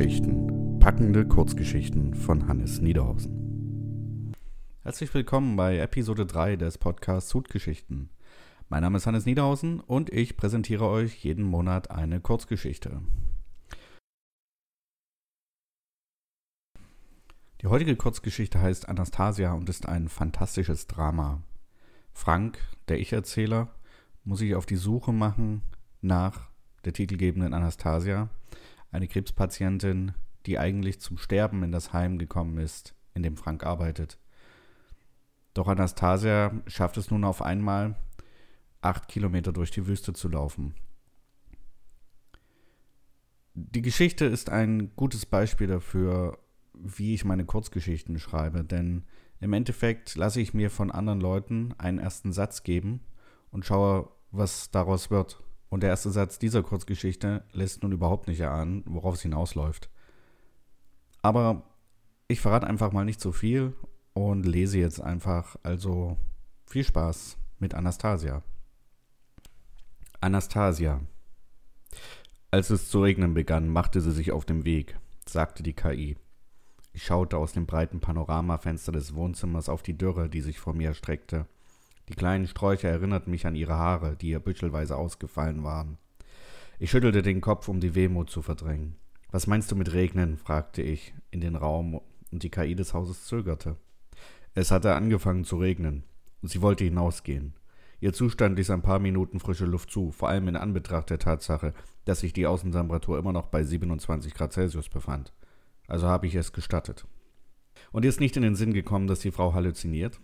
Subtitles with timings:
[0.00, 0.78] Hutgeschichten.
[0.78, 4.32] Packende Kurzgeschichten von Hannes Niederhausen.
[4.82, 8.08] Herzlich willkommen bei Episode 3 des Podcasts Hutgeschichten.
[8.70, 13.02] Mein Name ist Hannes Niederhausen und ich präsentiere euch jeden Monat eine Kurzgeschichte.
[17.60, 21.42] Die heutige Kurzgeschichte heißt Anastasia und ist ein fantastisches Drama.
[22.14, 22.58] Frank,
[22.88, 23.68] der Ich-Erzähler,
[24.24, 25.60] muss sich auf die Suche machen
[26.00, 26.48] nach
[26.86, 28.30] der titelgebenden Anastasia,
[28.90, 30.12] eine Krebspatientin,
[30.46, 34.18] die eigentlich zum Sterben in das Heim gekommen ist, in dem Frank arbeitet.
[35.54, 37.96] Doch Anastasia schafft es nun auf einmal,
[38.80, 40.74] acht Kilometer durch die Wüste zu laufen.
[43.54, 46.38] Die Geschichte ist ein gutes Beispiel dafür,
[46.72, 49.04] wie ich meine Kurzgeschichten schreibe, denn
[49.40, 53.00] im Endeffekt lasse ich mir von anderen Leuten einen ersten Satz geben
[53.50, 55.42] und schaue, was daraus wird.
[55.70, 59.88] Und der erste Satz dieser Kurzgeschichte lässt nun überhaupt nicht erahnen, worauf es hinausläuft.
[61.22, 61.62] Aber
[62.28, 63.74] ich verrate einfach mal nicht so viel
[64.12, 65.56] und lese jetzt einfach.
[65.62, 66.16] Also
[66.66, 68.42] viel Spaß mit Anastasia.
[70.20, 71.00] Anastasia.
[72.50, 76.16] Als es zu regnen begann, machte sie sich auf den Weg, sagte die KI.
[76.92, 80.88] Ich schaute aus dem breiten Panoramafenster des Wohnzimmers auf die Dürre, die sich vor mir
[80.88, 81.46] erstreckte.
[82.10, 85.96] Die kleinen Sträucher erinnerten mich an ihre Haare, die ihr büschelweise ausgefallen waren.
[86.80, 88.96] Ich schüttelte den Kopf, um die Wehmut zu verdrängen.
[89.30, 90.36] Was meinst du mit Regnen?
[90.36, 92.00] fragte ich in den Raum,
[92.32, 93.76] und die KI des Hauses zögerte.
[94.54, 96.02] Es hatte angefangen zu regnen,
[96.42, 97.54] und sie wollte hinausgehen.
[98.00, 101.74] Ihr Zustand ließ ein paar Minuten frische Luft zu, vor allem in Anbetracht der Tatsache,
[102.06, 105.32] dass sich die Außentemperatur immer noch bei 27 Grad Celsius befand.
[105.86, 107.06] Also habe ich es gestattet.
[107.92, 110.20] Und ihr ist nicht in den Sinn gekommen, dass die Frau halluziniert?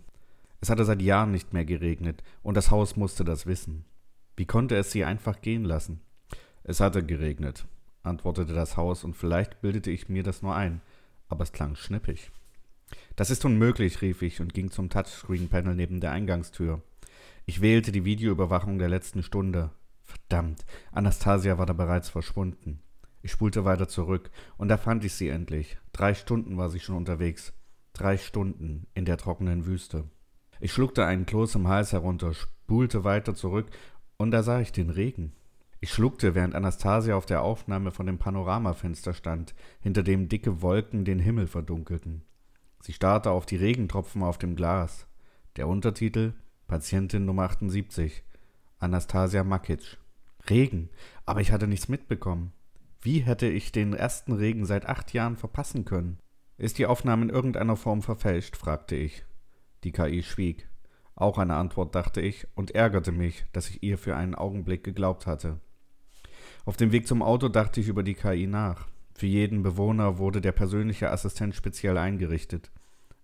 [0.59, 3.85] Es hatte seit Jahren nicht mehr geregnet, und das Haus musste das wissen.
[4.35, 6.01] Wie konnte es sie einfach gehen lassen?
[6.63, 7.65] Es hatte geregnet,
[8.03, 10.81] antwortete das Haus, und vielleicht bildete ich mir das nur ein,
[11.29, 12.31] aber es klang schnippig.
[13.15, 16.81] Das ist unmöglich, rief ich und ging zum Touchscreen-Panel neben der Eingangstür.
[17.45, 19.71] Ich wählte die Videoüberwachung der letzten Stunde.
[20.03, 22.79] Verdammt, Anastasia war da bereits verschwunden.
[23.21, 25.77] Ich spulte weiter zurück, und da fand ich sie endlich.
[25.91, 27.53] Drei Stunden war sie schon unterwegs.
[27.93, 30.05] Drei Stunden in der trockenen Wüste.
[30.59, 33.67] Ich schluckte einen Kloß im Hals herunter, spulte weiter zurück,
[34.17, 35.33] und da sah ich den Regen.
[35.79, 41.05] Ich schluckte, während Anastasia auf der Aufnahme von dem Panoramafenster stand, hinter dem dicke Wolken
[41.05, 42.23] den Himmel verdunkelten.
[42.81, 45.05] Sie starrte auf die Regentropfen auf dem Glas.
[45.55, 46.33] Der Untertitel
[46.67, 48.23] Patientin Nummer 78
[48.79, 49.97] Anastasia Makic.
[50.49, 50.89] Regen,
[51.25, 52.53] aber ich hatte nichts mitbekommen.
[53.01, 56.17] Wie hätte ich den ersten Regen seit acht Jahren verpassen können?
[56.57, 58.57] Ist die Aufnahme in irgendeiner Form verfälscht?
[58.57, 59.25] fragte ich.
[59.83, 60.69] Die KI schwieg.
[61.15, 65.25] Auch eine Antwort, dachte ich, und ärgerte mich, dass ich ihr für einen Augenblick geglaubt
[65.25, 65.59] hatte.
[66.65, 68.87] Auf dem Weg zum Auto dachte ich über die KI nach.
[69.13, 72.71] Für jeden Bewohner wurde der persönliche Assistent speziell eingerichtet.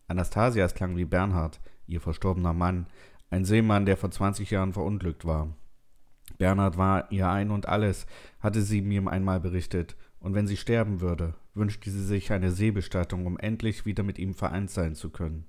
[0.08, 2.88] Anastasias klang wie Bernhard, ihr verstorbener Mann,
[3.30, 5.56] ein Seemann, der vor 20 Jahren verunglückt war.
[6.38, 8.08] Bernhard war ihr ein und alles,
[8.40, 13.26] hatte sie mir einmal berichtet, und wenn sie sterben würde, wünschte sie sich eine Seebestattung,
[13.26, 15.46] um endlich wieder mit ihm vereint sein zu können.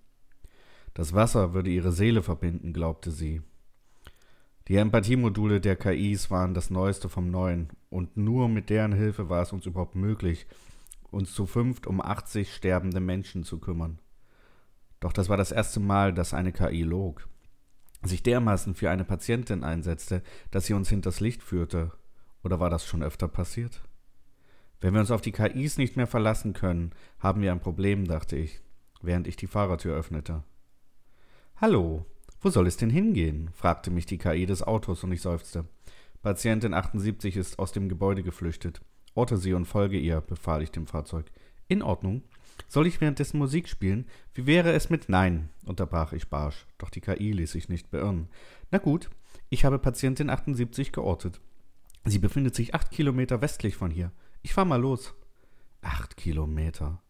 [0.94, 3.42] Das Wasser würde ihre Seele verbinden, glaubte sie.
[4.68, 9.42] Die Empathiemodule der KIs waren das Neueste vom Neuen, und nur mit deren Hilfe war
[9.42, 10.46] es uns überhaupt möglich,
[11.10, 13.98] uns zu fünft um 80 sterbende Menschen zu kümmern.
[15.00, 17.28] Doch das war das erste Mal, dass eine KI log,
[18.02, 21.92] sich dermaßen für eine Patientin einsetzte, dass sie uns hinters Licht führte.
[22.42, 23.82] Oder war das schon öfter passiert?
[24.80, 28.36] Wenn wir uns auf die KIs nicht mehr verlassen können, haben wir ein Problem, dachte
[28.36, 28.60] ich,
[29.02, 30.42] während ich die Fahrertür öffnete.
[31.60, 32.04] Hallo,
[32.40, 33.48] wo soll es denn hingehen?
[33.54, 35.66] fragte mich die KI des Autos und ich seufzte.
[36.20, 38.80] Patientin 78 ist aus dem Gebäude geflüchtet.
[39.14, 41.30] Orte sie und folge ihr, befahl ich dem Fahrzeug.
[41.68, 42.22] In Ordnung.
[42.66, 44.06] Soll ich währenddessen Musik spielen?
[44.34, 45.48] Wie wäre es mit Nein?
[45.64, 48.28] unterbrach ich barsch, doch die KI ließ sich nicht beirren.
[48.72, 49.08] Na gut,
[49.48, 51.40] ich habe Patientin 78 geortet.
[52.04, 54.10] Sie befindet sich acht Kilometer westlich von hier.
[54.42, 55.14] Ich fahr mal los.
[55.82, 57.00] Acht Kilometer.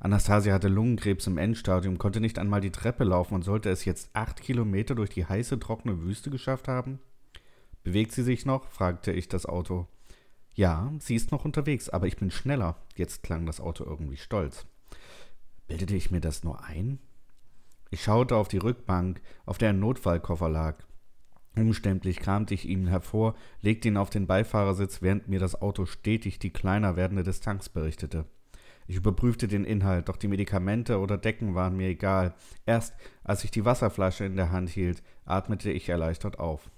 [0.00, 4.10] Anastasia hatte Lungenkrebs im Endstadium, konnte nicht einmal die Treppe laufen und sollte es jetzt
[4.12, 6.98] acht Kilometer durch die heiße, trockene Wüste geschafft haben?
[7.82, 8.68] Bewegt sie sich noch?
[8.68, 9.86] fragte ich das Auto.
[10.54, 12.76] Ja, sie ist noch unterwegs, aber ich bin schneller.
[12.94, 14.66] Jetzt klang das Auto irgendwie stolz.
[15.68, 16.98] Bildete ich mir das nur ein?
[17.90, 20.78] Ich schaute auf die Rückbank, auf der ein Notfallkoffer lag.
[21.56, 26.38] Umständlich kramte ich ihn hervor, legte ihn auf den Beifahrersitz, während mir das Auto stetig
[26.38, 28.26] die kleiner werdende Distanz berichtete.
[28.86, 32.34] Ich überprüfte den Inhalt, doch die Medikamente oder Decken waren mir egal.
[32.66, 32.94] Erst
[33.24, 36.70] als ich die Wasserflasche in der Hand hielt, atmete ich erleichtert auf.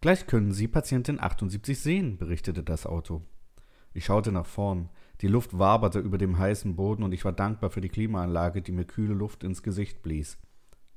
[0.00, 3.22] Gleich können Sie Patientin 78 sehen, berichtete das Auto.
[3.94, 4.90] Ich schaute nach vorn.
[5.22, 8.72] Die Luft waberte über dem heißen Boden und ich war dankbar für die Klimaanlage, die
[8.72, 10.36] mir kühle Luft ins Gesicht blies.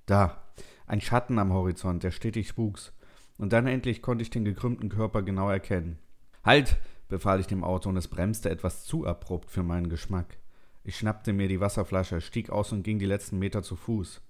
[0.06, 0.44] Da,
[0.86, 2.92] ein Schatten am Horizont, der stetig wuchs.
[3.38, 5.98] Und dann endlich konnte ich den gekrümmten Körper genau erkennen.
[6.44, 6.78] Halt!
[7.10, 10.38] Befahl ich dem Auto und es bremste etwas zu abrupt für meinen Geschmack.
[10.84, 14.22] Ich schnappte mir die Wasserflasche, stieg aus und ging die letzten Meter zu Fuß.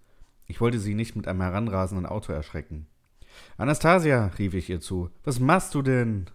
[0.47, 2.87] Ich wollte sie nicht mit einem heranrasenden Auto erschrecken.
[3.57, 6.25] Anastasia, rief ich ihr zu, was machst du denn?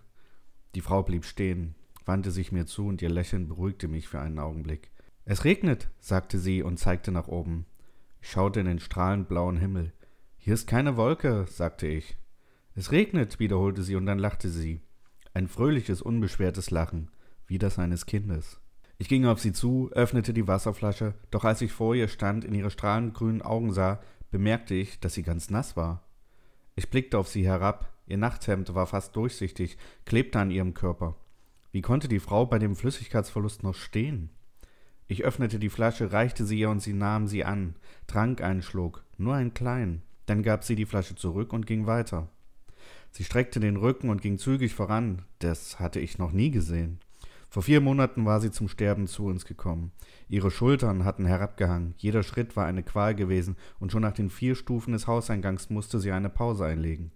[0.76, 1.74] Die Frau blieb stehen,
[2.04, 4.90] wandte sich mir zu und ihr Lächeln beruhigte mich für einen Augenblick.
[5.24, 7.66] Es regnet, sagte sie und zeigte nach oben.
[8.20, 9.92] Ich schaute in den strahlend blauen Himmel.
[10.36, 12.16] Hier ist keine Wolke, sagte ich.
[12.74, 14.80] Es regnet, wiederholte sie und dann lachte sie.
[15.36, 17.10] Ein fröhliches, unbeschwertes Lachen,
[17.48, 18.60] wie das eines Kindes.
[18.98, 22.54] Ich ging auf sie zu, öffnete die Wasserflasche, doch als ich vor ihr stand, in
[22.54, 24.00] ihre strahlend grünen Augen sah,
[24.30, 26.04] bemerkte ich, dass sie ganz nass war.
[26.76, 31.16] Ich blickte auf sie herab, ihr Nachthemd war fast durchsichtig, klebte an ihrem Körper.
[31.72, 34.30] Wie konnte die Frau bei dem Flüssigkeitsverlust noch stehen?
[35.08, 37.74] Ich öffnete die Flasche, reichte sie ihr und sie nahm sie an,
[38.06, 40.02] trank einen Schluck, nur einen kleinen.
[40.26, 42.28] Dann gab sie die Flasche zurück und ging weiter.
[43.16, 45.22] Sie streckte den Rücken und ging zügig voran.
[45.38, 46.98] Das hatte ich noch nie gesehen.
[47.48, 49.92] Vor vier Monaten war sie zum Sterben zu uns gekommen.
[50.28, 54.56] Ihre Schultern hatten herabgehangen, jeder Schritt war eine Qual gewesen, und schon nach den vier
[54.56, 57.12] Stufen des Hauseingangs musste sie eine Pause einlegen.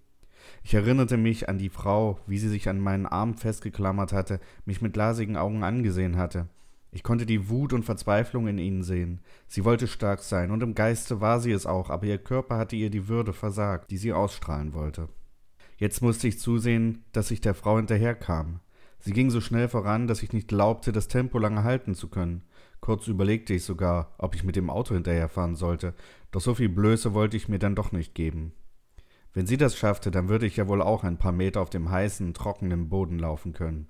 [0.62, 4.80] Ich erinnerte mich an die Frau, wie sie sich an meinen Arm festgeklammert hatte, mich
[4.80, 6.46] mit glasigen Augen angesehen hatte.
[6.92, 9.18] Ich konnte die Wut und Verzweiflung in ihnen sehen.
[9.48, 12.76] Sie wollte stark sein, und im Geiste war sie es auch, aber ihr Körper hatte
[12.76, 15.08] ihr die Würde versagt, die sie ausstrahlen wollte.
[15.78, 18.60] Jetzt musste ich zusehen, dass ich der Frau hinterherkam.
[18.98, 22.42] Sie ging so schnell voran, dass ich nicht glaubte, das Tempo lange halten zu können.
[22.80, 25.94] Kurz überlegte ich sogar, ob ich mit dem Auto hinterherfahren sollte,
[26.32, 28.52] doch so viel Blöße wollte ich mir dann doch nicht geben.
[29.32, 31.90] Wenn sie das schaffte, dann würde ich ja wohl auch ein paar Meter auf dem
[31.90, 33.86] heißen, trockenen Boden laufen können.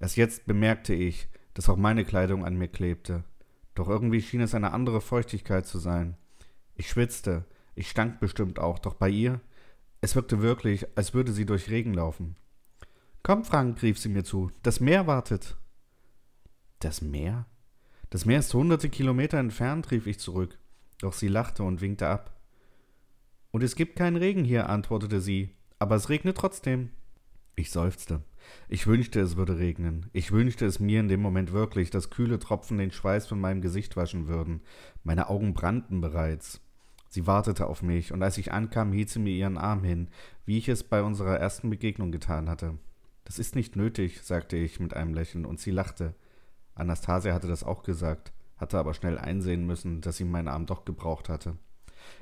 [0.00, 3.24] Erst jetzt bemerkte ich, dass auch meine Kleidung an mir klebte.
[3.74, 6.16] Doch irgendwie schien es eine andere Feuchtigkeit zu sein.
[6.76, 9.40] Ich schwitzte, ich stank bestimmt auch, doch bei ihr,
[10.04, 12.36] es wirkte wirklich, als würde sie durch Regen laufen.
[13.22, 15.56] Komm, Frank, rief sie mir zu, das Meer wartet.
[16.80, 17.46] Das Meer?
[18.10, 20.58] Das Meer ist hunderte Kilometer entfernt, rief ich zurück,
[20.98, 22.38] doch sie lachte und winkte ab.
[23.50, 26.90] Und es gibt keinen Regen hier, antwortete sie, aber es regnet trotzdem.
[27.56, 28.22] Ich seufzte.
[28.68, 30.10] Ich wünschte, es würde regnen.
[30.12, 33.62] Ich wünschte es mir in dem Moment wirklich, dass kühle Tropfen den Schweiß von meinem
[33.62, 34.60] Gesicht waschen würden.
[35.02, 36.60] Meine Augen brannten bereits.
[37.14, 40.08] Sie wartete auf mich, und als ich ankam, hielt sie mir ihren Arm hin,
[40.46, 42.76] wie ich es bei unserer ersten Begegnung getan hatte.
[43.22, 46.16] Das ist nicht nötig, sagte ich mit einem Lächeln, und sie lachte.
[46.74, 50.84] Anastasia hatte das auch gesagt, hatte aber schnell einsehen müssen, dass sie meinen Arm doch
[50.84, 51.56] gebraucht hatte.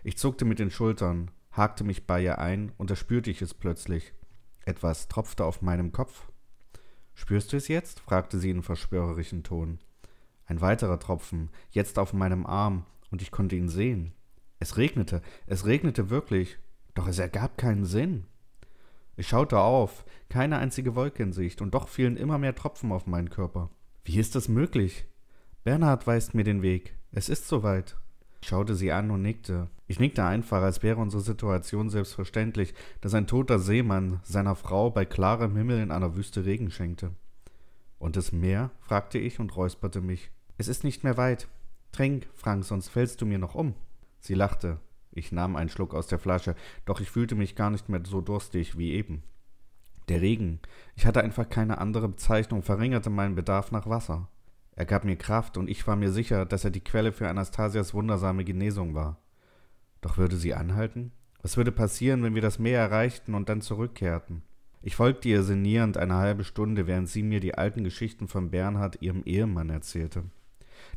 [0.05, 3.55] Ich zuckte mit den Schultern, hakte mich bei ihr ein, und da spürte ich es
[3.55, 4.13] plötzlich.
[4.67, 6.29] Etwas tropfte auf meinem Kopf.
[7.15, 8.01] Spürst du es jetzt?
[8.01, 9.79] fragte sie in verschwörerischem Ton.
[10.45, 14.13] Ein weiterer Tropfen, jetzt auf meinem Arm, und ich konnte ihn sehen.
[14.63, 16.57] Es regnete, es regnete wirklich,
[16.95, 18.27] doch es ergab keinen Sinn.
[19.17, 23.09] Ich schaute auf, keine einzige Wolke in Sicht, und doch fielen immer mehr Tropfen auf
[23.09, 23.71] meinen Körper.
[24.05, 25.05] Wie ist das möglich?
[25.65, 26.95] Bernhard weist mir den Weg.
[27.11, 27.97] Es ist soweit.
[28.41, 29.69] Ich schaute sie an und nickte.
[29.89, 35.05] Ich nickte einfach, als wäre unsere Situation selbstverständlich, dass ein toter Seemann seiner Frau bei
[35.05, 37.11] klarem Himmel in einer Wüste Regen schenkte.
[37.99, 38.71] Und das Meer?
[38.79, 40.31] fragte ich und räusperte mich.
[40.57, 41.49] Es ist nicht mehr weit.
[41.91, 43.75] Trink, Frank, sonst fällst du mir noch um.
[44.23, 44.79] Sie lachte.
[45.11, 48.21] Ich nahm einen Schluck aus der Flasche, doch ich fühlte mich gar nicht mehr so
[48.21, 49.25] durstig wie eben.
[50.09, 50.61] Der Regen,
[50.95, 54.29] ich hatte einfach keine andere Bezeichnung, verringerte meinen Bedarf nach Wasser.
[54.77, 57.95] Er gab mir Kraft und ich war mir sicher, dass er die Quelle für Anastasias
[57.95, 59.19] wundersame Genesung war.
[60.01, 61.11] Doch würde sie anhalten?
[61.43, 64.43] Was würde passieren, wenn wir das Meer erreichten und dann zurückkehrten?
[64.83, 69.03] Ich folgte ihr sinnierend eine halbe Stunde, während sie mir die alten Geschichten von Bernhard,
[69.03, 70.25] ihrem Ehemann, erzählte.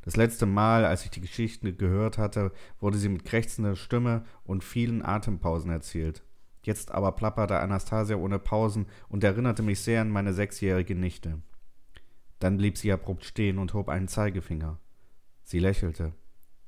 [0.05, 4.63] Das letzte Mal, als ich die Geschichte gehört hatte, wurde sie mit krächzender Stimme und
[4.63, 6.23] vielen Atempausen erzählt.
[6.61, 11.41] Jetzt aber plapperte Anastasia ohne Pausen und erinnerte mich sehr an meine sechsjährige Nichte.
[12.39, 14.79] Dann blieb sie abrupt stehen und hob einen Zeigefinger.
[15.43, 16.13] Sie lächelte.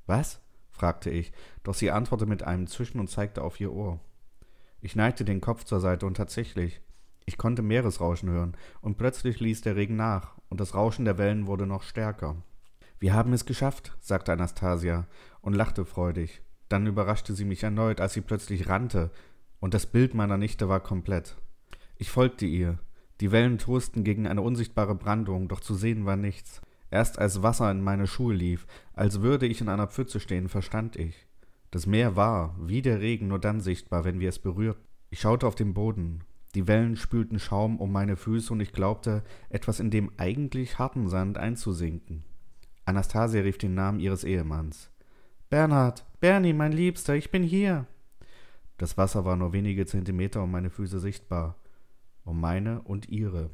[0.08, 0.41] Was?
[0.72, 1.32] fragte ich,
[1.63, 4.00] doch sie antwortete mit einem Zischen und zeigte auf ihr Ohr.
[4.82, 6.82] Ich neigte den Kopf zur Seite und tatsächlich,
[7.25, 11.48] ich konnte Meeresrauschen hören, und plötzlich ließ der Regen nach, und das Rauschen der Wellen
[11.48, 12.38] wurde noch stärker.
[13.00, 15.08] Wir haben es geschafft, sagte Anastasia
[15.42, 16.42] und lachte freudig.
[16.70, 19.12] Dann überraschte sie mich erneut, als sie plötzlich rannte,
[19.60, 21.36] und das Bild meiner Nichte war komplett.
[21.98, 22.80] Ich folgte ihr.
[23.22, 26.62] Die Wellen tosten gegen eine unsichtbare Brandung, doch zu sehen war nichts.
[26.89, 30.96] Erst als Wasser in meine Schuhe lief, als würde ich in einer Pfütze stehen, verstand
[30.96, 31.27] ich.
[31.72, 34.84] Das Meer war, wie der Regen, nur dann sichtbar, wenn wir es berührten.
[35.10, 36.24] Ich schaute auf den Boden.
[36.56, 41.10] Die Wellen spülten Schaum um meine Füße und ich glaubte, etwas in dem eigentlich harten
[41.10, 42.24] Sand einzusinken.
[42.88, 44.89] Anastasia rief den Namen ihres Ehemanns.
[45.50, 47.86] Bernhard, Bernie, mein Liebster, ich bin hier.
[48.77, 51.58] Das Wasser war nur wenige Zentimeter um meine Füße sichtbar.
[52.24, 53.50] Um meine und ihre.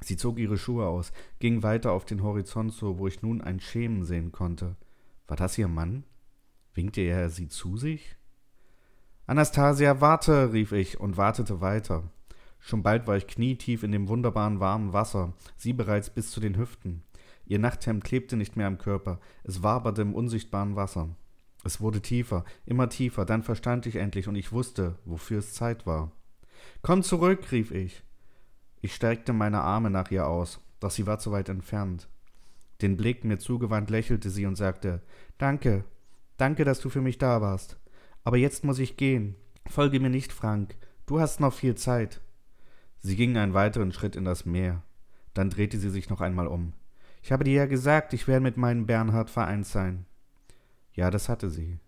[0.00, 3.58] Sie zog ihre Schuhe aus, ging weiter auf den Horizont zu, wo ich nun ein
[3.58, 4.76] Schemen sehen konnte.
[5.26, 6.04] War das ihr Mann?
[6.74, 8.16] Winkte er sie zu sich?
[9.26, 12.02] Anastasia, warte, rief ich und wartete weiter.
[12.58, 16.58] Schon bald war ich knietief in dem wunderbaren warmen Wasser, sie bereits bis zu den
[16.58, 17.02] Hüften.
[17.46, 21.08] Ihr Nachthemd klebte nicht mehr am Körper, es waberte im unsichtbaren Wasser.
[21.64, 25.86] Es wurde tiefer, immer tiefer, dann verstand ich endlich und ich wusste, wofür es Zeit
[25.86, 26.12] war.
[26.82, 28.02] Komm zurück, rief ich.
[28.80, 32.08] Ich streckte meine Arme nach ihr aus, doch sie war zu weit entfernt.
[32.80, 35.02] Den Blick mir zugewandt lächelte sie und sagte
[35.38, 35.84] Danke,
[36.36, 37.76] danke, dass du für mich da warst.
[38.24, 39.36] Aber jetzt muss ich gehen.
[39.68, 40.74] Folge mir nicht, Frank.
[41.06, 42.20] Du hast noch viel Zeit.
[42.98, 44.82] Sie ging einen weiteren Schritt in das Meer.
[45.34, 46.72] Dann drehte sie sich noch einmal um.
[47.22, 50.06] Ich habe dir ja gesagt, ich werde mit meinem Bernhard vereint sein.
[50.92, 51.78] Ja, das hatte sie.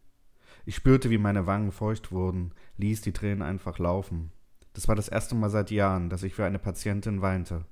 [0.65, 4.31] Ich spürte, wie meine Wangen feucht wurden, ließ die Tränen einfach laufen.
[4.73, 7.65] Das war das erste Mal seit Jahren, dass ich für eine Patientin weinte.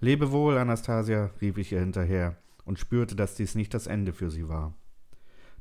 [0.00, 4.30] Lebe wohl, Anastasia, rief ich ihr hinterher und spürte, dass dies nicht das Ende für
[4.30, 4.74] sie war.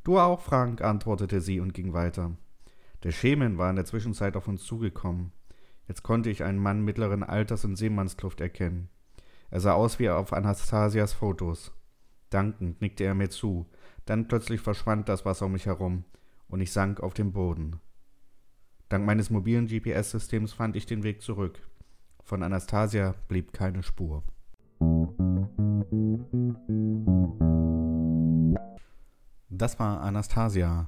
[0.03, 2.35] Du auch, Frank, antwortete sie und ging weiter.
[3.03, 5.31] Der Schemen war in der Zwischenzeit auf uns zugekommen.
[5.87, 8.89] Jetzt konnte ich einen Mann mittleren Alters in Seemannskluft erkennen.
[9.49, 11.71] Er sah aus wie auf Anastasias Fotos.
[12.29, 13.65] Dankend nickte er mir zu,
[14.05, 16.03] dann plötzlich verschwand das Wasser um mich herum
[16.47, 17.79] und ich sank auf den Boden.
[18.89, 21.59] Dank meines mobilen GPS-Systems fand ich den Weg zurück.
[22.23, 24.23] Von Anastasia blieb keine Spur.
[29.49, 30.87] Das war Anastasia.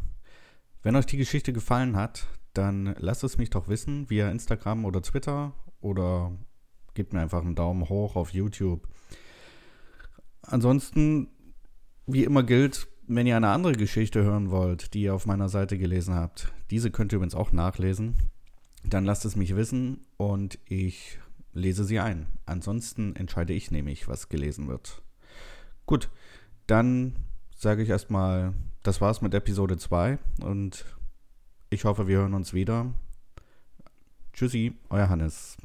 [0.83, 5.01] Wenn euch die Geschichte gefallen hat, dann lasst es mich doch wissen via Instagram oder
[5.01, 6.31] Twitter oder
[6.97, 8.87] gebt mir einfach einen Daumen hoch auf YouTube.
[10.41, 11.29] Ansonsten,
[12.07, 15.77] wie immer gilt, wenn ihr eine andere Geschichte hören wollt, die ihr auf meiner Seite
[15.77, 18.15] gelesen habt, diese könnt ihr übrigens auch nachlesen,
[18.83, 21.19] dann lasst es mich wissen und ich
[21.53, 22.25] lese sie ein.
[22.45, 25.03] Ansonsten entscheide ich nämlich, was gelesen wird.
[25.85, 26.09] Gut,
[26.65, 27.15] dann
[27.55, 30.83] sage ich erstmal, das war's mit Episode 2 und
[31.69, 32.91] ich hoffe, wir hören uns wieder.
[34.33, 35.57] Tschüssi, euer Hannes.